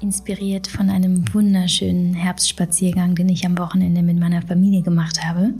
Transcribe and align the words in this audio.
inspiriert 0.00 0.66
von 0.66 0.90
einem 0.90 1.32
wunderschönen 1.34 2.14
Herbstspaziergang, 2.14 3.14
den 3.14 3.28
ich 3.28 3.44
am 3.46 3.58
Wochenende 3.58 4.02
mit 4.02 4.18
meiner 4.18 4.42
Familie 4.42 4.82
gemacht 4.82 5.24
habe 5.24 5.54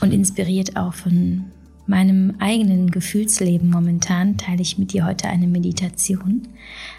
und 0.00 0.12
inspiriert 0.12 0.76
auch 0.76 0.94
von 0.94 1.44
meinem 1.86 2.34
eigenen 2.38 2.90
Gefühlsleben 2.90 3.70
momentan 3.70 4.36
teile 4.36 4.62
ich 4.62 4.78
mit 4.78 4.92
dir 4.92 5.04
heute 5.04 5.28
eine 5.28 5.46
Meditation. 5.46 6.48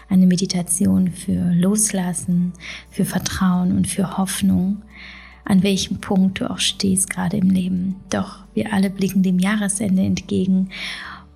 Eine 0.08 0.26
Meditation 0.26 1.10
für 1.10 1.52
Loslassen, 1.54 2.52
für 2.90 3.04
Vertrauen 3.04 3.76
und 3.76 3.86
für 3.86 4.18
Hoffnung, 4.18 4.82
an 5.44 5.62
welchem 5.62 6.00
Punkt 6.00 6.40
du 6.40 6.50
auch 6.50 6.58
stehst 6.58 7.10
gerade 7.10 7.36
im 7.36 7.50
Leben. 7.50 7.96
Doch 8.10 8.44
wir 8.54 8.72
alle 8.72 8.90
blicken 8.90 9.22
dem 9.22 9.38
Jahresende 9.38 10.02
entgegen 10.02 10.68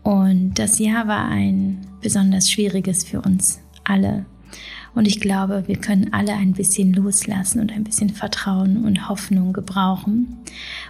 und 0.02 0.54
das 0.54 0.78
Jahr 0.78 1.08
war 1.08 1.28
ein 1.28 1.86
besonders 2.00 2.50
schwieriges 2.50 3.04
für 3.04 3.20
uns 3.20 3.60
alle. 3.84 4.26
Und 4.94 5.06
ich 5.06 5.20
glaube, 5.20 5.64
wir 5.66 5.76
können 5.76 6.12
alle 6.12 6.32
ein 6.32 6.52
bisschen 6.52 6.92
loslassen 6.92 7.60
und 7.60 7.72
ein 7.72 7.84
bisschen 7.84 8.10
Vertrauen 8.10 8.84
und 8.84 9.08
Hoffnung 9.08 9.52
gebrauchen. 9.52 10.38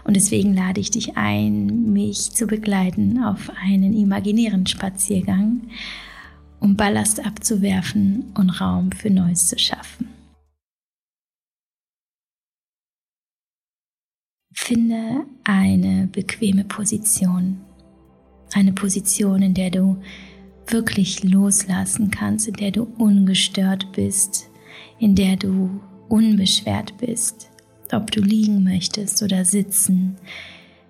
Und 0.04 0.14
deswegen 0.16 0.54
lade 0.54 0.80
ich 0.80 0.90
dich 0.90 1.16
ein, 1.16 1.92
mich 1.92 2.30
zu 2.32 2.46
begleiten 2.46 3.22
auf 3.22 3.50
einen 3.62 3.92
imaginären 3.92 4.66
Spaziergang, 4.66 5.62
um 6.60 6.76
Ballast 6.76 7.24
abzuwerfen 7.24 8.32
und 8.34 8.50
Raum 8.60 8.92
für 8.92 9.10
Neues 9.10 9.46
zu 9.46 9.58
schaffen. 9.58 10.08
Finde 14.54 15.24
eine 15.44 16.08
bequeme 16.08 16.64
Position, 16.64 17.60
eine 18.54 18.72
Position, 18.72 19.40
in 19.40 19.54
der 19.54 19.70
du 19.70 19.98
wirklich 20.72 21.24
loslassen 21.24 22.10
kannst, 22.10 22.48
in 22.48 22.54
der 22.54 22.70
du 22.70 22.84
ungestört 22.98 23.92
bist, 23.92 24.48
in 24.98 25.14
der 25.14 25.36
du 25.36 25.80
unbeschwert 26.08 26.96
bist, 26.98 27.50
ob 27.92 28.10
du 28.10 28.20
liegen 28.20 28.64
möchtest 28.64 29.22
oder 29.22 29.44
sitzen, 29.44 30.16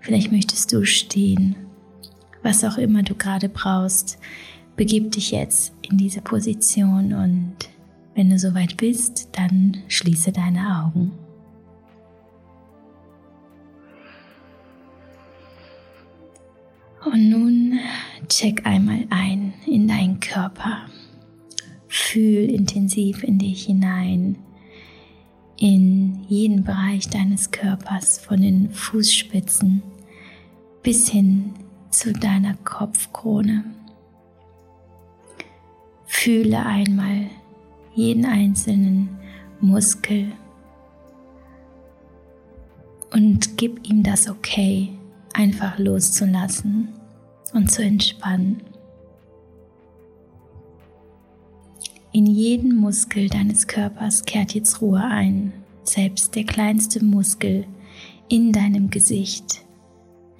vielleicht 0.00 0.32
möchtest 0.32 0.72
du 0.72 0.84
stehen, 0.84 1.56
was 2.42 2.64
auch 2.64 2.78
immer 2.78 3.02
du 3.02 3.14
gerade 3.14 3.48
brauchst, 3.48 4.18
begib 4.76 5.12
dich 5.12 5.32
jetzt 5.32 5.72
in 5.82 5.98
diese 5.98 6.20
Position 6.20 7.12
und 7.12 7.56
wenn 8.14 8.30
du 8.30 8.38
soweit 8.38 8.76
bist, 8.76 9.28
dann 9.32 9.76
schließe 9.86 10.32
deine 10.32 10.82
Augen. 10.82 11.12
Und 17.04 17.30
nun 17.30 17.78
check 18.28 18.66
einmal 18.66 19.06
ein 19.10 19.54
in 19.66 19.88
deinen 19.88 20.20
Körper. 20.20 20.86
Fühl 21.88 22.50
intensiv 22.50 23.24
in 23.24 23.38
dich 23.38 23.64
hinein, 23.64 24.36
in 25.58 26.24
jeden 26.28 26.62
Bereich 26.62 27.08
deines 27.08 27.50
Körpers, 27.50 28.18
von 28.18 28.42
den 28.42 28.70
Fußspitzen 28.70 29.82
bis 30.82 31.08
hin 31.08 31.54
zu 31.90 32.12
deiner 32.12 32.54
Kopfkrone. 32.64 33.64
Fühle 36.04 36.64
einmal 36.64 37.26
jeden 37.94 38.26
einzelnen 38.26 39.08
Muskel 39.60 40.32
und 43.10 43.56
gib 43.56 43.88
ihm 43.88 44.02
das 44.02 44.28
Okay, 44.28 44.90
einfach 45.32 45.78
loszulassen 45.78 46.97
und 47.52 47.70
zu 47.70 47.82
entspannen. 47.82 48.62
In 52.12 52.26
jeden 52.26 52.76
Muskel 52.76 53.28
deines 53.28 53.66
Körpers 53.66 54.24
kehrt 54.24 54.54
jetzt 54.54 54.80
Ruhe 54.80 55.02
ein, 55.02 55.52
selbst 55.84 56.34
der 56.34 56.44
kleinste 56.44 57.04
Muskel 57.04 57.66
in 58.28 58.52
deinem 58.52 58.90
Gesicht 58.90 59.62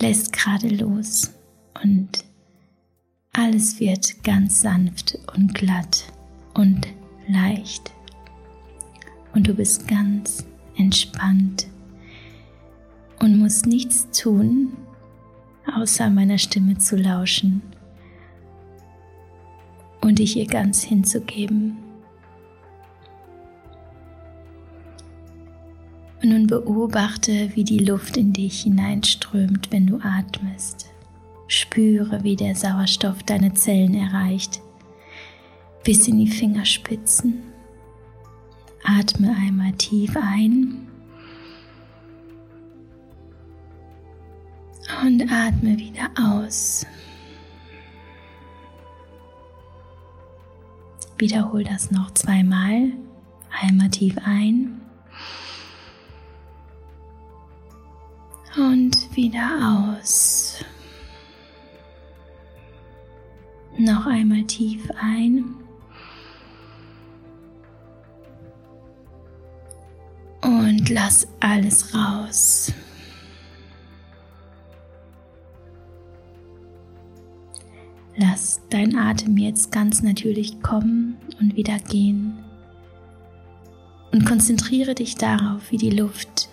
lässt 0.00 0.32
gerade 0.32 0.68
los 0.68 1.32
und 1.82 2.24
alles 3.32 3.78
wird 3.80 4.22
ganz 4.24 4.60
sanft 4.60 5.18
und 5.34 5.54
glatt 5.54 6.04
und 6.54 6.88
leicht. 7.28 7.92
Und 9.34 9.46
du 9.46 9.54
bist 9.54 9.86
ganz 9.86 10.46
entspannt 10.76 11.66
und 13.20 13.38
musst 13.38 13.66
nichts 13.66 14.08
tun, 14.10 14.76
außer 15.76 16.10
meiner 16.10 16.38
Stimme 16.38 16.78
zu 16.78 16.96
lauschen 16.96 17.62
und 20.00 20.18
dich 20.18 20.36
ihr 20.36 20.46
ganz 20.46 20.82
hinzugeben. 20.82 21.76
Und 26.22 26.30
nun 26.30 26.46
beobachte, 26.46 27.50
wie 27.54 27.64
die 27.64 27.78
Luft 27.78 28.16
in 28.16 28.32
dich 28.32 28.62
hineinströmt, 28.62 29.70
wenn 29.70 29.86
du 29.86 30.00
atmest. 30.02 30.86
Spüre, 31.46 32.24
wie 32.24 32.36
der 32.36 32.54
Sauerstoff 32.54 33.22
deine 33.22 33.54
Zellen 33.54 33.94
erreicht, 33.94 34.60
bis 35.84 36.08
in 36.08 36.18
die 36.18 36.26
Fingerspitzen. 36.26 37.42
Atme 38.84 39.34
einmal 39.36 39.72
tief 39.72 40.16
ein 40.16 40.87
und 45.02 45.22
atme 45.30 45.78
wieder 45.78 46.10
aus. 46.18 46.86
Wiederhol 51.18 51.64
das 51.64 51.90
noch 51.90 52.12
zweimal. 52.12 52.92
Einmal 53.60 53.90
tief 53.90 54.16
ein 54.24 54.80
und 58.56 59.16
wieder 59.16 59.96
aus. 60.00 60.64
Noch 63.76 64.06
einmal 64.06 64.44
tief 64.44 64.88
ein 65.00 65.54
und 70.42 70.88
lass 70.88 71.26
alles 71.40 71.94
raus. 71.94 72.72
Lass 78.20 78.60
dein 78.68 78.96
Atem 78.96 79.36
jetzt 79.36 79.70
ganz 79.70 80.02
natürlich 80.02 80.60
kommen 80.60 81.16
und 81.38 81.54
wieder 81.54 81.78
gehen. 81.78 82.36
Und 84.10 84.26
konzentriere 84.26 84.96
dich 84.96 85.14
darauf, 85.14 85.70
wie 85.70 85.76
die 85.76 85.90
Luft 85.90 86.48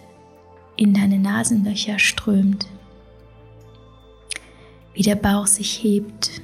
in 0.77 0.93
deine 0.93 1.17
Nasenlöcher 1.17 1.97
strömt, 1.97 2.67
wie 4.93 5.01
der 5.01 5.15
Bauch 5.15 5.47
sich 5.47 5.83
hebt, 5.83 6.41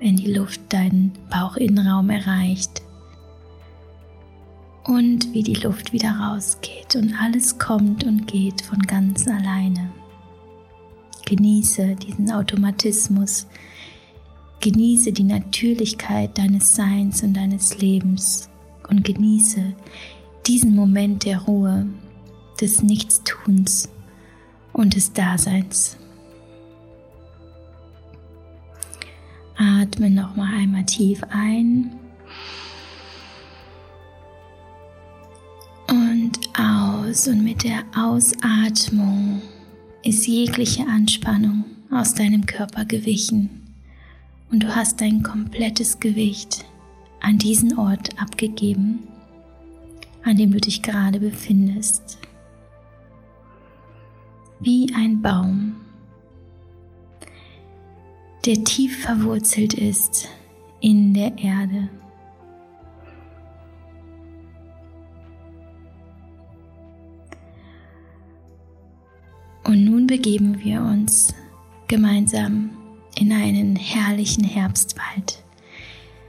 wenn 0.00 0.16
die 0.16 0.34
Luft 0.34 0.60
deinen 0.68 1.12
Bauchinnenraum 1.30 2.10
erreicht 2.10 2.82
und 4.84 5.32
wie 5.32 5.44
die 5.44 5.54
Luft 5.54 5.94
wieder 5.94 6.10
rausgeht 6.10 6.94
und 6.94 7.14
alles 7.14 7.58
kommt 7.58 8.04
und 8.04 8.26
geht 8.26 8.60
von 8.60 8.80
ganz 8.80 9.26
alleine. 9.26 9.90
Genieße 11.24 11.96
diesen 11.96 12.30
Automatismus, 12.30 13.46
Genieße 14.60 15.12
die 15.12 15.24
Natürlichkeit 15.24 16.36
deines 16.38 16.74
Seins 16.74 17.22
und 17.22 17.34
deines 17.34 17.78
Lebens 17.78 18.48
und 18.88 19.04
genieße 19.04 19.74
diesen 20.46 20.74
Moment 20.74 21.24
der 21.24 21.38
Ruhe, 21.40 21.86
des 22.60 22.82
Nichtstuns 22.82 23.88
und 24.72 24.94
des 24.94 25.12
Daseins. 25.12 25.96
Atme 29.56 30.10
noch 30.10 30.36
mal 30.36 30.54
einmal 30.54 30.84
tief 30.84 31.22
ein 31.30 31.92
und 35.88 36.38
aus 36.58 37.26
und 37.26 37.42
mit 37.42 37.64
der 37.64 37.84
Ausatmung 37.96 39.40
ist 40.02 40.26
jegliche 40.26 40.86
Anspannung 40.86 41.64
aus 41.90 42.14
deinem 42.14 42.44
Körper 42.44 42.84
gewichen 42.84 43.55
und 44.50 44.62
du 44.62 44.74
hast 44.74 45.00
dein 45.00 45.22
komplettes 45.22 46.00
Gewicht 46.00 46.64
an 47.20 47.38
diesen 47.38 47.78
Ort 47.78 48.20
abgegeben, 48.20 49.06
an 50.22 50.36
dem 50.36 50.52
du 50.52 50.60
dich 50.60 50.82
gerade 50.82 51.20
befindest. 51.20 52.18
Wie 54.60 54.92
ein 54.94 55.20
Baum, 55.20 55.76
der 58.44 58.62
tief 58.64 59.02
verwurzelt 59.02 59.74
ist 59.74 60.28
in 60.80 61.12
der 61.12 61.36
Erde. 61.36 61.88
Und 69.64 69.84
nun 69.84 70.06
begeben 70.06 70.62
wir 70.62 70.80
uns 70.80 71.34
gemeinsam 71.88 72.75
in 73.18 73.32
einen 73.32 73.76
herrlichen 73.76 74.44
Herbstwald. 74.44 75.42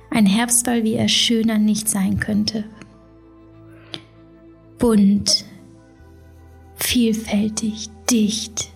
Ein 0.09 0.25
Herbstwald, 0.25 0.83
wie 0.83 0.93
er 0.93 1.09
schöner 1.09 1.57
nicht 1.57 1.89
sein 1.89 2.19
könnte. 2.19 2.63
bunt, 4.79 5.45
vielfältig, 6.75 7.89
dicht. 8.09 8.69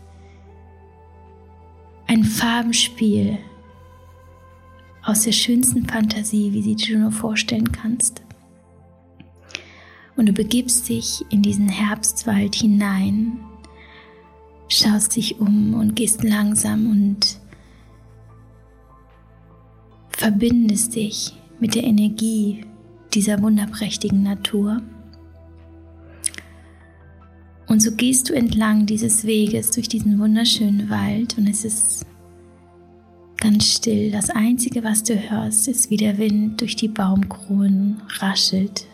Ein 2.08 2.24
Farbenspiel 2.24 3.38
aus 5.04 5.24
der 5.24 5.32
schönsten 5.32 5.86
Fantasie, 5.88 6.52
wie 6.54 6.62
sie 6.62 6.76
dir 6.76 6.98
nur 6.98 7.12
vorstellen 7.12 7.72
kannst. 7.72 8.22
Und 10.18 10.26
du 10.28 10.34
begibst 10.34 10.90
dich 10.90 11.24
in 11.30 11.42
diesen 11.42 11.70
Herbstwald 11.70 12.56
hinein, 12.56 13.40
schaust 14.68 15.16
dich 15.16 15.40
um 15.40 15.74
und 15.74 15.96
gehst 15.96 16.24
langsam 16.24 16.90
und 16.92 17.41
verbindest 20.22 20.96
dich 20.96 21.34
mit 21.60 21.74
der 21.74 21.84
Energie 21.84 22.64
dieser 23.12 23.42
wunderprächtigen 23.42 24.22
Natur. 24.22 24.80
Und 27.66 27.82
so 27.82 27.92
gehst 27.96 28.30
du 28.30 28.36
entlang 28.36 28.86
dieses 28.86 29.26
Weges 29.26 29.72
durch 29.72 29.90
diesen 29.90 30.20
wunderschönen 30.20 30.92
Wald 30.92 31.40
und 31.40 31.48
es 31.48 31.66
ist 31.66 32.06
ganz 33.38 33.66
still. 33.66 34.12
Das 34.12 34.30
Einzige, 34.30 34.84
was 34.84 35.02
du 35.02 35.16
hörst, 35.16 35.68
ist, 35.68 35.90
wie 35.90 35.98
der 35.98 36.20
Wind 36.20 36.62
durch 36.62 36.76
die 36.76 36.90
Baumkronen 36.90 38.04
raschelt 38.20 38.86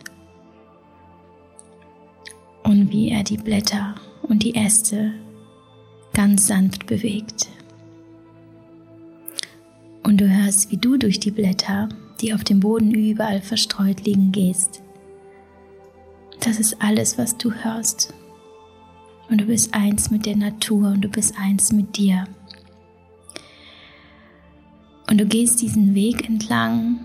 und 2.63 2.89
wie 2.89 3.09
er 3.09 3.23
die 3.23 3.37
Blätter 3.37 3.95
und 4.21 4.43
die 4.43 4.55
Äste 4.55 5.11
ganz 6.13 6.47
sanft 6.47 6.85
bewegt. 6.85 7.49
Und 10.07 10.21
du 10.21 10.29
hörst, 10.29 10.71
wie 10.71 10.77
du 10.77 10.95
durch 10.95 11.19
die 11.19 11.31
Blätter, 11.31 11.89
die 12.21 12.33
auf 12.33 12.45
dem 12.45 12.61
Boden 12.61 12.93
überall 12.93 13.41
verstreut 13.41 14.05
liegen, 14.05 14.31
gehst. 14.31 14.81
Das 16.39 16.61
ist 16.61 16.81
alles, 16.81 17.17
was 17.17 17.37
du 17.37 17.51
hörst. 17.51 18.13
Und 19.29 19.41
du 19.41 19.45
bist 19.47 19.73
eins 19.73 20.09
mit 20.09 20.25
der 20.25 20.37
Natur 20.37 20.91
und 20.91 21.01
du 21.01 21.09
bist 21.09 21.35
eins 21.37 21.73
mit 21.73 21.97
dir. 21.97 22.23
Und 25.09 25.17
du 25.17 25.25
gehst 25.25 25.61
diesen 25.61 25.93
Weg 25.93 26.29
entlang, 26.29 27.01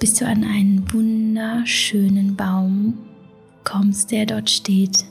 bis 0.00 0.14
du 0.14 0.26
an 0.26 0.42
einen 0.42 0.92
wunderschönen 0.92 2.34
Baum 2.34 2.98
kommst, 3.62 4.10
der 4.10 4.26
dort 4.26 4.50
steht, 4.50 5.04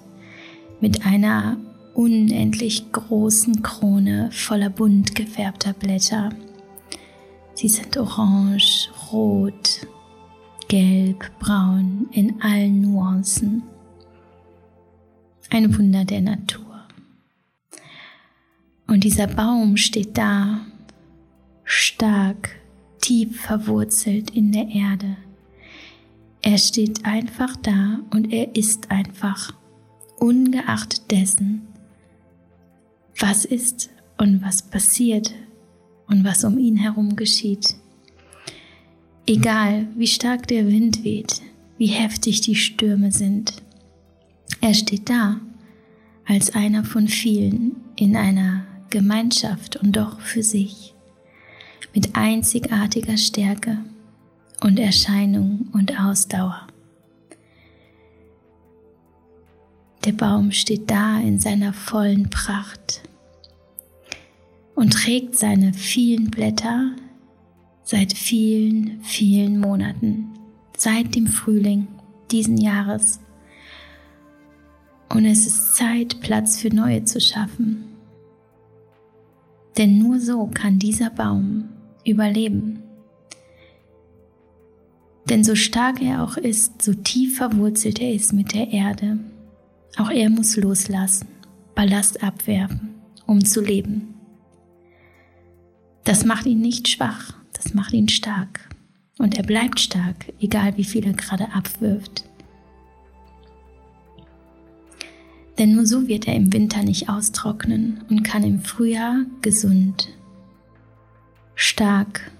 mit 0.81 1.05
einer 1.05 1.55
unendlich 1.97 2.91
großen 2.91 3.63
Krone 3.63 4.29
voller 4.31 4.69
bunt 4.69 5.15
gefärbter 5.15 5.73
Blätter. 5.73 6.29
Sie 7.55 7.67
sind 7.67 7.97
orange, 7.97 8.89
rot, 9.11 9.87
gelb, 10.67 11.31
braun 11.39 12.07
in 12.11 12.39
allen 12.39 12.81
Nuancen 12.81 13.63
ein 15.49 15.75
Wunder 15.75 16.05
der 16.05 16.21
Natur. 16.21 16.85
Und 18.85 19.03
dieser 19.03 19.27
Baum 19.27 19.75
steht 19.75 20.17
da, 20.17 20.61
stark, 21.63 22.49
tief 23.01 23.41
verwurzelt 23.41 24.29
in 24.31 24.51
der 24.51 24.67
Erde. 24.67 25.17
Er 26.41 26.57
steht 26.57 27.05
einfach 27.05 27.55
da 27.57 27.99
und 28.11 28.31
er 28.31 28.55
ist 28.55 28.91
einfach, 28.91 29.53
ungeachtet 30.19 31.11
dessen, 31.11 31.66
was 33.19 33.45
ist 33.45 33.89
und 34.17 34.41
was 34.43 34.61
passiert 34.61 35.33
und 36.07 36.23
was 36.23 36.43
um 36.43 36.57
ihn 36.57 36.77
herum 36.77 37.15
geschieht. 37.15 37.75
Egal, 39.25 39.87
wie 39.95 40.07
stark 40.07 40.47
der 40.47 40.67
Wind 40.67 41.03
weht, 41.03 41.41
wie 41.77 41.87
heftig 41.87 42.41
die 42.41 42.55
Stürme 42.55 43.11
sind, 43.11 43.61
er 44.61 44.73
steht 44.73 45.09
da 45.09 45.39
als 46.25 46.55
einer 46.55 46.83
von 46.83 47.07
vielen 47.07 47.75
in 47.95 48.15
einer 48.15 48.65
Gemeinschaft 48.89 49.75
und 49.77 49.95
doch 49.95 50.19
für 50.19 50.43
sich, 50.43 50.93
mit 51.93 52.15
einzigartiger 52.15 53.17
Stärke 53.17 53.79
und 54.61 54.79
Erscheinung 54.79 55.67
und 55.73 55.99
Ausdauer. 55.99 56.66
Der 60.07 60.13
Baum 60.13 60.53
steht 60.53 60.89
da 60.89 61.19
in 61.19 61.37
seiner 61.37 61.73
vollen 61.73 62.29
Pracht 62.29 63.01
und 64.73 64.93
trägt 64.93 65.35
seine 65.35 65.73
vielen 65.73 66.31
Blätter 66.31 66.91
seit 67.83 68.13
vielen, 68.13 69.01
vielen 69.01 69.59
Monaten, 69.59 70.29
seit 70.77 71.13
dem 71.13 71.27
Frühling 71.27 71.89
diesen 72.31 72.55
Jahres 72.55 73.19
und 75.09 75.25
es 75.25 75.45
ist 75.45 75.75
Zeit, 75.75 76.21
Platz 76.21 76.57
für 76.57 76.73
neue 76.73 77.03
zu 77.03 77.19
schaffen. 77.19 77.83
Denn 79.77 79.99
nur 79.99 80.21
so 80.21 80.47
kann 80.47 80.79
dieser 80.79 81.09
Baum 81.09 81.67
überleben. 82.05 82.81
Denn 85.29 85.43
so 85.43 85.53
stark 85.53 86.01
er 86.01 86.23
auch 86.23 86.37
ist, 86.37 86.81
so 86.81 86.93
tief 86.93 87.35
verwurzelt 87.35 87.99
er 87.99 88.13
ist 88.13 88.31
mit 88.31 88.53
der 88.53 88.71
Erde, 88.71 89.19
auch 89.95 90.09
er 90.09 90.29
muss 90.29 90.57
loslassen, 90.57 91.27
Ballast 91.75 92.23
abwerfen, 92.23 92.95
um 93.25 93.43
zu 93.45 93.61
leben. 93.61 94.15
Das 96.03 96.25
macht 96.25 96.45
ihn 96.45 96.61
nicht 96.61 96.87
schwach, 96.87 97.33
das 97.53 97.73
macht 97.73 97.93
ihn 97.93 98.09
stark. 98.09 98.69
Und 99.17 99.35
er 99.35 99.43
bleibt 99.43 99.79
stark, 99.79 100.31
egal 100.39 100.77
wie 100.77 100.83
viel 100.83 101.05
er 101.05 101.13
gerade 101.13 101.51
abwirft. 101.53 102.25
Denn 105.57 105.73
nur 105.73 105.87
so 105.87 106.07
wird 106.07 106.27
er 106.27 106.35
im 106.35 106.53
Winter 106.53 106.83
nicht 106.83 107.09
austrocknen 107.09 108.03
und 108.09 108.23
kann 108.23 108.43
im 108.43 108.61
Frühjahr 108.61 109.25
gesund, 109.41 110.09
stark 111.55 112.31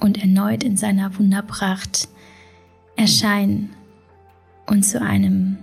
und 0.00 0.20
erneut 0.20 0.64
in 0.64 0.76
seiner 0.76 1.16
Wunderpracht 1.16 2.08
erscheinen 2.96 3.70
und 4.66 4.82
zu 4.82 5.00
einem 5.00 5.58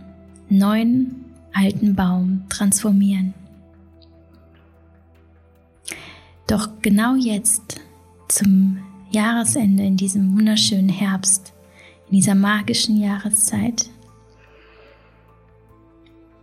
neuen 0.49 1.25
alten 1.53 1.95
Baum 1.95 2.43
transformieren. 2.49 3.33
Doch 6.47 6.69
genau 6.81 7.15
jetzt, 7.15 7.79
zum 8.27 8.79
Jahresende, 9.11 9.83
in 9.83 9.97
diesem 9.97 10.37
wunderschönen 10.37 10.89
Herbst, 10.89 11.53
in 12.09 12.17
dieser 12.17 12.35
magischen 12.35 12.99
Jahreszeit, 12.99 13.89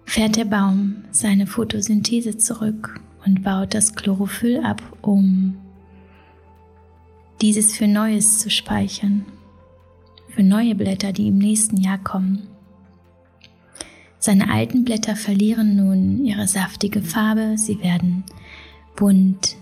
fährt 0.04 0.36
der 0.36 0.44
Baum 0.44 1.04
seine 1.10 1.46
Photosynthese 1.46 2.38
zurück 2.38 3.00
und 3.24 3.42
baut 3.42 3.74
das 3.74 3.94
Chlorophyll 3.94 4.60
ab, 4.60 4.80
um 5.02 5.56
dieses 7.42 7.76
für 7.76 7.88
Neues 7.88 8.38
zu 8.38 8.48
speichern, 8.48 9.26
für 10.28 10.42
neue 10.42 10.74
Blätter, 10.74 11.12
die 11.12 11.28
im 11.28 11.38
nächsten 11.38 11.76
Jahr 11.76 11.98
kommen. 11.98 12.48
Seine 14.18 14.50
alten 14.50 14.84
Blätter 14.84 15.16
verlieren 15.16 15.76
nun 15.76 16.24
ihre 16.24 16.48
saftige 16.48 17.02
Farbe, 17.02 17.56
sie 17.56 17.80
werden 17.82 18.24
bunt, 18.96 19.56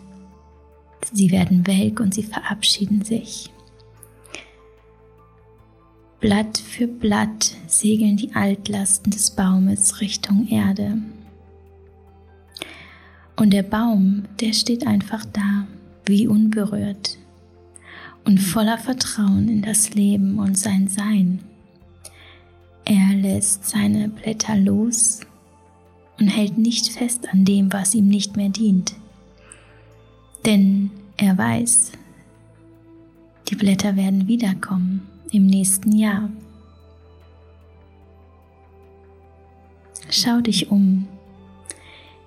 sie 1.13 1.31
werden 1.31 1.67
welk 1.67 2.01
und 2.01 2.15
sie 2.15 2.23
verabschieden 2.23 3.03
sich. 3.03 3.51
Blatt 6.21 6.57
für 6.57 6.87
Blatt 6.87 7.55
segeln 7.67 8.17
die 8.17 8.35
Altlasten 8.35 9.11
des 9.11 9.33
Baumes 9.33 10.01
Richtung 10.01 10.49
Erde. 10.49 10.97
Und 13.37 13.53
der 13.53 13.65
Baum, 13.65 14.25
der 14.41 14.55
steht 14.55 14.87
einfach 14.87 15.27
da, 15.27 15.67
wie 16.07 16.27
unberührt 16.27 17.19
und 18.25 18.39
voller 18.39 18.79
Vertrauen 18.79 19.49
in 19.49 19.63
das 19.63 19.95
Leben 19.95 20.39
und 20.39 20.57
sein 20.57 20.89
Sein. 20.89 21.41
Er 22.87 23.15
lässt 23.15 23.67
seine 23.67 24.09
Blätter 24.09 24.57
los 24.57 25.21
und 26.19 26.29
hält 26.29 26.59
nicht 26.59 26.89
fest 26.89 27.27
an 27.33 27.45
dem, 27.45 27.73
was 27.73 27.95
ihm 27.95 28.09
nicht 28.09 28.37
mehr 28.37 28.51
dient. 28.51 28.95
Denn 30.45 30.91
er 31.17 31.39
weiß, 31.39 31.93
die 33.49 33.55
Blätter 33.55 33.97
werden 33.97 34.29
wiederkommen 34.29 35.09
im 35.31 35.47
nächsten 35.47 35.93
Jahr. 35.93 36.29
Schau 40.11 40.41
dich 40.41 40.71
um 40.71 41.09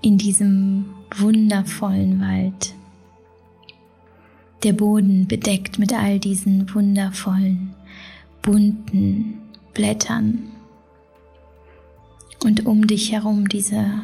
in 0.01 0.17
diesem 0.17 0.85
wundervollen 1.15 2.19
Wald. 2.19 2.73
Der 4.63 4.73
Boden 4.73 5.27
bedeckt 5.27 5.77
mit 5.77 5.93
all 5.93 6.19
diesen 6.19 6.73
wundervollen, 6.73 7.75
bunten 8.41 9.35
Blättern. 9.77 10.51
Und 12.43 12.65
um 12.65 12.85
dich 12.85 13.13
herum 13.13 13.47
diese 13.47 14.01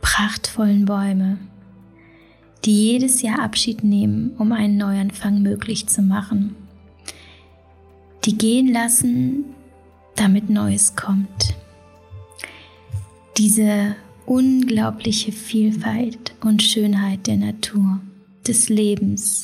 prachtvollen 0.00 0.84
Bäume, 0.84 1.38
die 2.64 2.92
jedes 2.92 3.22
Jahr 3.22 3.40
Abschied 3.40 3.82
nehmen, 3.82 4.36
um 4.38 4.52
einen 4.52 4.76
Neuanfang 4.76 5.42
möglich 5.42 5.88
zu 5.88 6.02
machen 6.02 6.54
die 8.26 8.36
gehen 8.36 8.72
lassen, 8.72 9.44
damit 10.16 10.50
Neues 10.50 10.96
kommt. 10.96 11.54
Diese 13.38 13.94
unglaubliche 14.26 15.30
Vielfalt 15.30 16.34
und 16.40 16.62
Schönheit 16.62 17.28
der 17.28 17.36
Natur, 17.36 18.00
des 18.46 18.68
Lebens, 18.68 19.42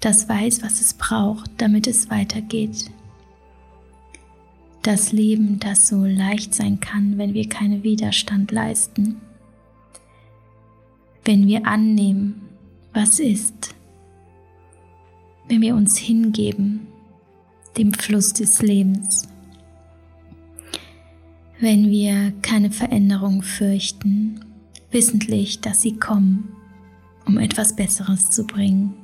das 0.00 0.28
weiß, 0.28 0.62
was 0.62 0.80
es 0.80 0.94
braucht, 0.94 1.50
damit 1.58 1.86
es 1.86 2.10
weitergeht. 2.10 2.90
Das 4.84 5.12
Leben, 5.12 5.58
das 5.60 5.88
so 5.88 6.04
leicht 6.04 6.54
sein 6.54 6.78
kann, 6.78 7.16
wenn 7.16 7.32
wir 7.32 7.48
keinen 7.48 7.82
Widerstand 7.82 8.52
leisten, 8.52 9.22
wenn 11.24 11.46
wir 11.46 11.66
annehmen, 11.66 12.42
was 12.92 13.18
ist, 13.18 13.74
wenn 15.48 15.62
wir 15.62 15.74
uns 15.74 15.96
hingeben 15.96 16.86
dem 17.78 17.94
Fluss 17.94 18.34
des 18.34 18.60
Lebens. 18.60 19.26
Wenn 21.60 21.90
wir 21.90 22.32
keine 22.42 22.70
Veränderung 22.70 23.42
fürchten, 23.42 24.44
wissentlich, 24.90 25.62
dass 25.62 25.80
sie 25.80 25.96
kommen, 25.96 26.50
um 27.26 27.38
etwas 27.38 27.74
Besseres 27.74 28.30
zu 28.30 28.46
bringen. 28.46 28.94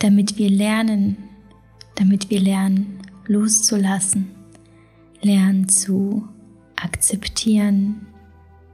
Damit 0.00 0.38
wir 0.38 0.50
lernen, 0.50 1.35
damit 1.96 2.30
wir 2.30 2.40
lernen 2.40 3.00
loszulassen, 3.26 4.30
lernen 5.20 5.68
zu 5.68 6.28
akzeptieren, 6.76 8.06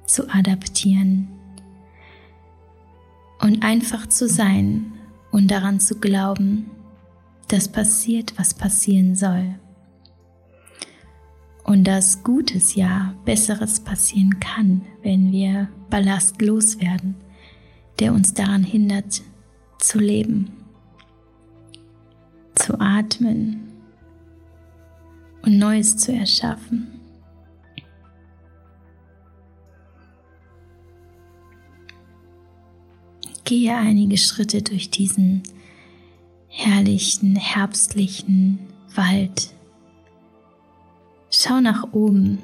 zu 0.04 0.28
adaptieren 0.28 1.28
und 3.40 3.64
einfach 3.64 4.06
zu 4.08 4.28
sein 4.28 4.92
und 5.30 5.50
daran 5.50 5.80
zu 5.80 5.98
glauben, 5.98 6.70
dass 7.48 7.68
passiert, 7.68 8.38
was 8.38 8.54
passieren 8.54 9.14
soll. 9.14 9.54
Und 11.64 11.84
dass 11.84 12.22
Gutes 12.22 12.74
ja 12.74 13.14
Besseres 13.24 13.80
passieren 13.80 14.40
kann, 14.40 14.82
wenn 15.02 15.32
wir 15.32 15.68
Ballast 15.90 16.42
loswerden, 16.42 17.14
der 17.98 18.12
uns 18.12 18.34
daran 18.34 18.64
hindert 18.64 19.22
zu 19.78 19.98
leben, 19.98 20.61
zu 22.62 22.80
atmen 22.80 23.72
und 25.42 25.58
Neues 25.58 25.96
zu 25.96 26.12
erschaffen. 26.12 27.00
Gehe 33.44 33.76
einige 33.76 34.16
Schritte 34.16 34.62
durch 34.62 34.90
diesen 34.90 35.42
herrlichen, 36.48 37.36
herbstlichen 37.36 38.60
Wald 38.94 39.52
Schau 41.34 41.60
nach 41.60 41.92
oben 41.92 42.38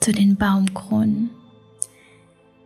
zu 0.00 0.12
den 0.12 0.36
Baumkronen. 0.36 1.30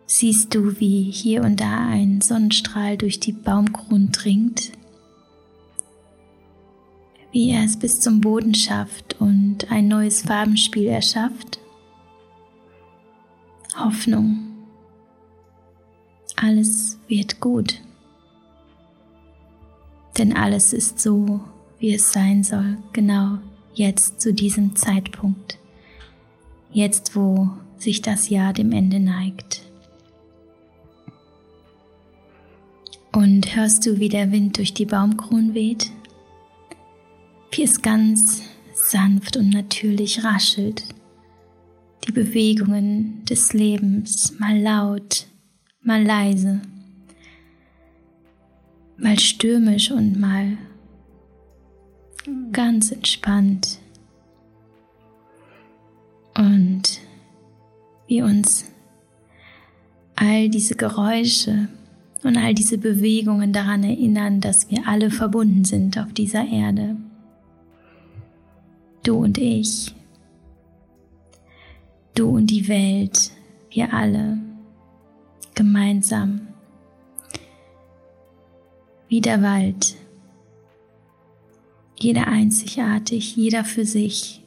Siehst 0.06 0.54
du, 0.54 0.80
wie 0.80 1.10
hier 1.10 1.44
und 1.44 1.60
da 1.60 1.86
ein 1.88 2.20
Sonnenstrahl 2.20 2.98
durch 2.98 3.20
die 3.20 3.32
Baumkronen 3.32 4.10
dringt? 4.10 4.72
Wie 7.36 7.50
er 7.50 7.64
es 7.64 7.76
bis 7.76 8.00
zum 8.00 8.22
Boden 8.22 8.54
schafft 8.54 9.20
und 9.20 9.70
ein 9.70 9.88
neues 9.88 10.22
Farbenspiel 10.22 10.86
erschafft? 10.86 11.58
Hoffnung. 13.78 14.38
Alles 16.36 16.98
wird 17.08 17.38
gut. 17.38 17.82
Denn 20.16 20.34
alles 20.34 20.72
ist 20.72 20.98
so, 20.98 21.40
wie 21.78 21.92
es 21.92 22.10
sein 22.10 22.42
soll, 22.42 22.78
genau 22.94 23.36
jetzt 23.74 24.22
zu 24.22 24.32
diesem 24.32 24.74
Zeitpunkt, 24.74 25.58
jetzt 26.72 27.14
wo 27.14 27.50
sich 27.76 28.00
das 28.00 28.30
Jahr 28.30 28.54
dem 28.54 28.72
Ende 28.72 28.98
neigt. 28.98 29.60
Und 33.12 33.54
hörst 33.54 33.84
du, 33.84 33.98
wie 33.98 34.08
der 34.08 34.32
Wind 34.32 34.56
durch 34.56 34.72
die 34.72 34.86
Baumkronen 34.86 35.52
weht? 35.52 35.90
Wie 37.50 37.62
es 37.62 37.80
ganz 37.80 38.42
sanft 38.74 39.36
und 39.36 39.50
natürlich 39.50 40.22
raschelt. 40.24 40.84
Die 42.06 42.12
Bewegungen 42.12 43.24
des 43.24 43.52
Lebens, 43.52 44.38
mal 44.38 44.60
laut, 44.60 45.26
mal 45.82 46.02
leise, 46.04 46.60
mal 48.96 49.18
stürmisch 49.18 49.90
und 49.90 50.18
mal 50.20 50.56
ganz 52.52 52.92
entspannt 52.92 53.78
und 56.36 57.00
wie 58.08 58.22
uns 58.22 58.64
all 60.14 60.48
diese 60.48 60.74
Geräusche 60.74 61.68
und 62.22 62.36
all 62.36 62.54
diese 62.54 62.78
Bewegungen 62.78 63.52
daran 63.52 63.84
erinnern, 63.84 64.40
dass 64.40 64.70
wir 64.70 64.86
alle 64.86 65.10
verbunden 65.10 65.64
sind 65.64 65.98
auf 65.98 66.12
dieser 66.12 66.46
Erde. 66.46 66.96
Du 69.06 69.18
und 69.22 69.38
ich, 69.38 69.94
du 72.16 72.28
und 72.28 72.48
die 72.48 72.66
Welt, 72.66 73.30
wir 73.70 73.94
alle. 73.94 74.36
Gemeinsam. 75.54 76.48
Wie 79.06 79.20
der 79.20 79.42
Wald. 79.42 79.94
Jeder 81.96 82.26
einzigartig, 82.26 83.36
jeder 83.36 83.62
für 83.62 83.84
sich. 83.84 84.42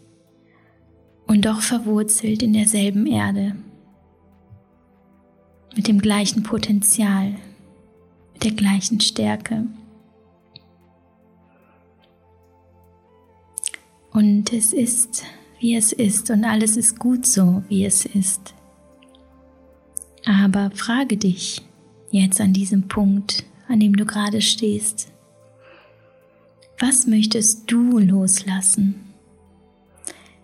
Und 1.25 1.45
doch 1.45 1.61
verwurzelt 1.61 2.43
in 2.43 2.51
derselben 2.51 3.05
Erde, 3.05 3.55
mit 5.73 5.87
dem 5.87 6.01
gleichen 6.01 6.43
Potenzial, 6.43 7.35
mit 8.33 8.43
der 8.43 8.51
gleichen 8.51 8.99
Stärke. 8.99 9.67
Und 14.11 14.51
es 14.53 14.73
ist, 14.73 15.23
wie 15.59 15.75
es 15.75 15.91
ist, 15.91 16.29
und 16.29 16.43
alles 16.43 16.77
ist 16.77 16.99
gut 16.99 17.25
so, 17.25 17.63
wie 17.67 17.85
es 17.85 18.05
ist. 18.05 18.53
Aber 20.25 20.71
frage 20.71 21.17
dich 21.17 21.61
jetzt 22.11 22.41
an 22.41 22.53
diesem 22.53 22.87
Punkt, 22.87 23.45
an 23.67 23.79
dem 23.79 23.95
du 23.95 24.05
gerade 24.05 24.41
stehst, 24.41 25.11
was 26.79 27.07
möchtest 27.07 27.69
du 27.71 27.99
loslassen, 27.99 28.95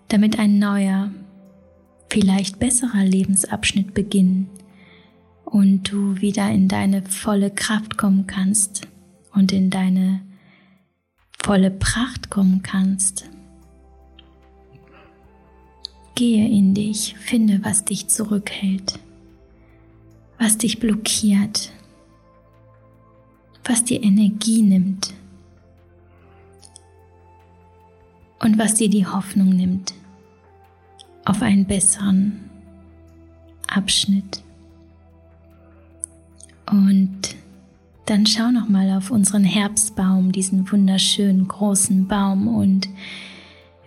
damit 0.09 0.37
ein 0.37 0.59
neuer, 0.59 1.11
vielleicht 2.09 2.59
besserer 2.59 3.03
Lebensabschnitt 3.03 3.93
beginnen 3.93 4.49
und 5.45 5.91
du 5.91 6.19
wieder 6.21 6.49
in 6.49 6.67
deine 6.67 7.01
volle 7.03 7.51
Kraft 7.51 7.97
kommen 7.97 8.27
kannst 8.27 8.87
und 9.33 9.51
in 9.51 9.69
deine 9.69 10.21
volle 11.41 11.71
Pracht 11.71 12.29
kommen 12.29 12.61
kannst? 12.63 13.29
Gehe 16.15 16.47
in 16.47 16.73
dich, 16.73 17.15
finde, 17.19 17.59
was 17.63 17.83
dich 17.83 18.07
zurückhält, 18.07 18.99
was 20.39 20.57
dich 20.57 20.79
blockiert, 20.79 21.71
was 23.65 23.83
dir 23.83 24.01
Energie 24.01 24.61
nimmt 24.61 25.13
und 28.39 28.57
was 28.57 28.75
dir 28.75 28.89
die 28.89 29.05
Hoffnung 29.05 29.49
nimmt 29.49 29.93
auf 31.25 31.41
einen 31.41 31.65
besseren 31.65 32.49
Abschnitt. 33.67 34.43
Und 36.71 37.35
dann 38.05 38.25
schau 38.25 38.51
noch 38.51 38.69
mal 38.69 38.91
auf 38.91 39.11
unseren 39.11 39.43
Herbstbaum, 39.43 40.31
diesen 40.31 40.71
wunderschönen 40.71 41.47
großen 41.47 42.07
Baum 42.07 42.47
und 42.47 42.87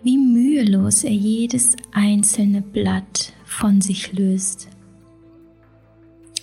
wie 0.09 0.17
mühelos 0.17 1.05
er 1.05 1.13
jedes 1.13 1.77
einzelne 1.93 2.63
Blatt 2.63 3.35
von 3.45 3.83
sich 3.83 4.15
löst 4.15 4.69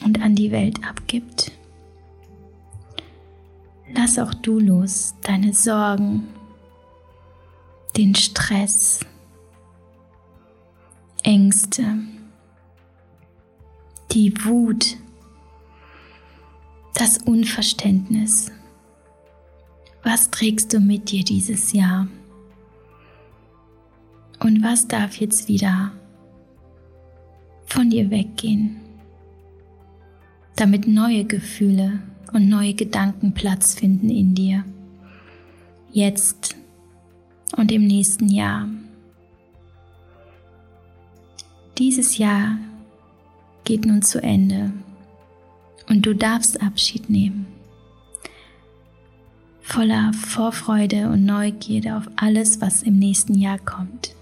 und 0.04 0.22
an 0.22 0.36
die 0.36 0.52
Welt 0.52 0.88
abgibt. 0.88 1.52
Lass 3.92 4.20
auch 4.20 4.36
du 4.36 4.60
los 4.60 5.16
deine 5.24 5.52
Sorgen, 5.52 6.28
den 7.98 8.14
Stress, 8.14 9.00
Ängste, 11.24 11.98
die 14.12 14.32
Wut, 14.46 14.96
das 16.94 17.18
Unverständnis. 17.18 18.52
Was 20.04 20.30
trägst 20.30 20.72
du 20.72 20.80
mit 20.80 21.10
dir 21.10 21.24
dieses 21.24 21.74
Jahr? 21.74 22.08
Und 24.46 24.62
was 24.62 24.88
darf 24.88 25.16
jetzt 25.16 25.48
wieder 25.48 25.92
von 27.66 27.90
dir 27.90 28.12
weggehen, 28.12 28.76
damit 30.56 30.88
neue 30.88 31.26
Gefühle 31.26 32.00
und 32.32 32.48
neue 32.48 32.76
Gedanken 32.76 33.34
Platz 33.34 33.74
finden 33.74 34.12
in 34.12 34.36
dir? 34.36 34.64
Jetzt 35.92 36.56
und 37.58 37.72
im 37.72 37.88
nächsten 37.88 38.30
Jahr. 38.30 38.70
Dieses 41.80 42.20
Jahr 42.20 42.60
geht 43.64 43.88
nun 43.88 44.04
zu 44.04 44.22
Ende 44.22 44.72
und 45.90 46.06
du 46.06 46.14
darfst 46.14 46.62
Abschied 46.62 47.10
nehmen. 47.10 47.48
Voller 49.64 50.14
Vorfreude 50.14 51.10
und 51.10 51.26
Neugierde 51.26 51.98
auf 51.98 52.08
alles, 52.16 52.62
was 52.62 52.84
im 52.84 53.00
nächsten 53.00 53.34
Jahr 53.34 53.58
kommt. 53.58 54.16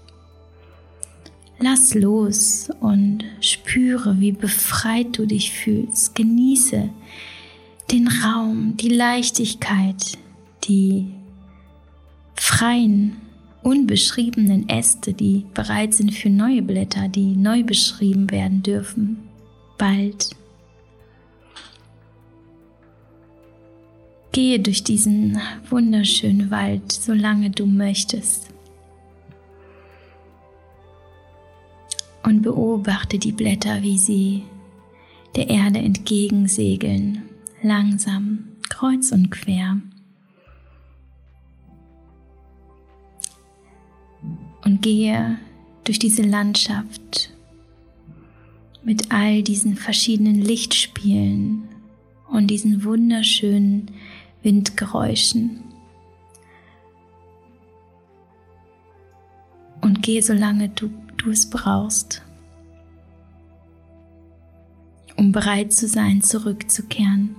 Lass 1.66 1.94
los 1.94 2.68
und 2.80 3.24
spüre, 3.40 4.20
wie 4.20 4.32
befreit 4.32 5.16
du 5.16 5.24
dich 5.24 5.50
fühlst. 5.50 6.14
Genieße 6.14 6.90
den 7.90 8.06
Raum, 8.06 8.76
die 8.76 8.90
Leichtigkeit, 8.90 10.18
die 10.64 11.06
freien, 12.34 13.16
unbeschriebenen 13.62 14.68
Äste, 14.68 15.14
die 15.14 15.46
bereit 15.54 15.94
sind 15.94 16.12
für 16.12 16.28
neue 16.28 16.60
Blätter, 16.60 17.08
die 17.08 17.34
neu 17.34 17.62
beschrieben 17.62 18.30
werden 18.30 18.62
dürfen. 18.62 19.20
Bald. 19.78 20.36
Gehe 24.32 24.60
durch 24.60 24.84
diesen 24.84 25.40
wunderschönen 25.70 26.50
Wald, 26.50 26.92
solange 26.92 27.48
du 27.48 27.64
möchtest. 27.64 28.53
Und 32.24 32.42
beobachte 32.42 33.18
die 33.18 33.32
Blätter, 33.32 33.82
wie 33.82 33.98
sie 33.98 34.44
der 35.36 35.50
Erde 35.50 35.78
entgegensegeln, 35.78 37.22
langsam, 37.62 38.48
kreuz 38.70 39.12
und 39.12 39.30
quer. 39.30 39.80
Und 44.64 44.80
gehe 44.80 45.38
durch 45.84 45.98
diese 45.98 46.22
Landschaft 46.22 47.30
mit 48.82 49.12
all 49.12 49.42
diesen 49.42 49.76
verschiedenen 49.76 50.40
Lichtspielen 50.40 51.68
und 52.30 52.46
diesen 52.48 52.84
wunderschönen 52.84 53.90
Windgeräuschen. 54.42 55.60
Und 59.80 60.02
geh 60.02 60.20
solange 60.20 60.70
du, 60.70 60.90
du 61.24 61.30
es 61.30 61.48
brauchst, 61.48 62.22
um 65.16 65.32
bereit 65.32 65.72
zu 65.72 65.88
sein, 65.88 66.20
zurückzukehren 66.20 67.36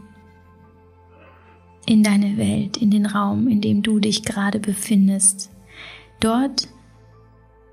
in 1.86 2.02
deine 2.02 2.38
Welt, 2.38 2.78
in 2.78 2.90
den 2.90 3.06
Raum, 3.06 3.48
in 3.48 3.62
dem 3.62 3.84
du 3.84 4.00
dich 4.00 4.24
gerade 4.24 4.60
befindest. 4.60 5.52
Dort, 6.20 6.68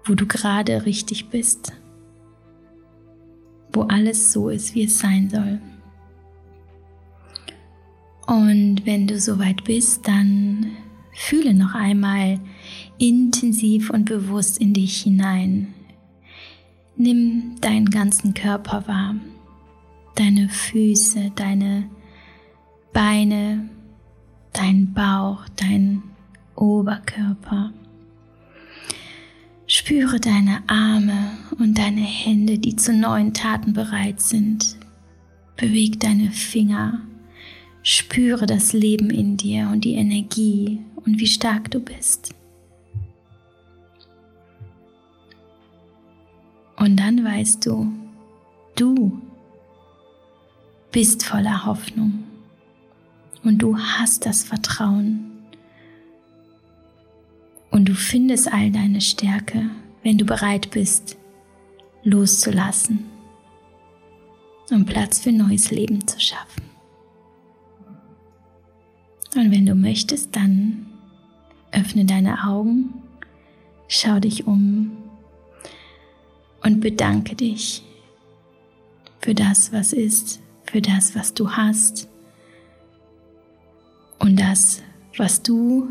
wo 0.04 0.14
du 0.14 0.26
gerade 0.26 0.84
richtig 0.84 1.30
bist. 1.30 1.72
Wo 3.72 3.82
alles 3.82 4.32
so 4.32 4.50
ist, 4.50 4.74
wie 4.74 4.84
es 4.84 4.98
sein 4.98 5.30
soll. 5.30 5.60
Und 8.26 8.84
wenn 8.84 9.06
du 9.06 9.18
soweit 9.18 9.64
bist, 9.64 10.06
dann 10.06 10.72
fühle 11.14 11.54
noch 11.54 11.74
einmal 11.74 12.38
intensiv 12.98 13.90
und 13.90 14.04
bewusst 14.04 14.58
in 14.58 14.74
dich 14.74 15.00
hinein. 15.02 15.72
Nimm 17.02 17.56
deinen 17.60 17.90
ganzen 17.90 18.32
Körper 18.32 18.86
wahr, 18.86 19.16
deine 20.14 20.48
Füße, 20.48 21.32
deine 21.34 21.90
Beine, 22.92 23.68
dein 24.52 24.92
Bauch, 24.94 25.44
dein 25.56 26.04
Oberkörper. 26.54 27.72
Spüre 29.66 30.20
deine 30.20 30.62
Arme 30.68 31.32
und 31.58 31.76
deine 31.76 32.02
Hände, 32.02 32.60
die 32.60 32.76
zu 32.76 32.92
neuen 32.92 33.34
Taten 33.34 33.72
bereit 33.72 34.20
sind. 34.20 34.76
Beweg 35.56 35.98
deine 35.98 36.30
Finger 36.30 37.00
Spüre 37.84 38.46
das 38.46 38.72
Leben 38.72 39.10
in 39.10 39.36
dir 39.36 39.68
und 39.72 39.84
die 39.84 39.94
Energie 39.94 40.78
und 40.94 41.18
wie 41.18 41.26
stark 41.26 41.68
du 41.72 41.80
bist. 41.80 42.32
Dann 47.02 47.24
weißt 47.24 47.66
du, 47.66 47.92
du 48.76 49.20
bist 50.92 51.24
voller 51.24 51.66
Hoffnung 51.66 52.22
und 53.42 53.58
du 53.58 53.76
hast 53.76 54.24
das 54.24 54.44
Vertrauen 54.44 55.32
und 57.72 57.88
du 57.88 57.94
findest 57.94 58.52
all 58.52 58.70
deine 58.70 59.00
Stärke, 59.00 59.68
wenn 60.04 60.16
du 60.16 60.24
bereit 60.24 60.70
bist, 60.70 61.16
loszulassen 62.04 63.04
und 64.70 64.84
Platz 64.84 65.18
für 65.18 65.32
neues 65.32 65.72
Leben 65.72 66.06
zu 66.06 66.20
schaffen. 66.20 66.62
Und 69.34 69.50
wenn 69.50 69.66
du 69.66 69.74
möchtest, 69.74 70.36
dann 70.36 70.86
öffne 71.72 72.04
deine 72.04 72.44
Augen, 72.44 72.94
schau 73.88 74.20
dich 74.20 74.46
um 74.46 75.01
und 76.62 76.80
bedanke 76.80 77.34
dich 77.34 77.82
für 79.20 79.34
das, 79.34 79.72
was 79.72 79.92
ist, 79.92 80.40
für 80.64 80.80
das, 80.80 81.14
was 81.14 81.34
du 81.34 81.50
hast 81.50 82.08
und 84.18 84.38
das, 84.38 84.82
was 85.16 85.42
du 85.42 85.88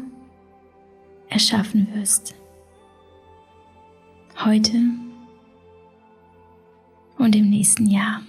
erschaffen 1.30 1.88
wirst. 1.94 2.36
Heute 4.44 4.78
und 7.18 7.36
im 7.36 7.50
nächsten 7.50 7.88
Jahr. 7.88 8.22